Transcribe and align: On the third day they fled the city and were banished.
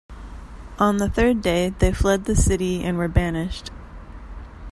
On 0.79 0.97
the 0.97 1.07
third 1.11 1.43
day 1.43 1.75
they 1.77 1.93
fled 1.93 2.25
the 2.25 2.35
city 2.35 2.83
and 2.83 2.97
were 2.97 3.07
banished. 3.07 3.69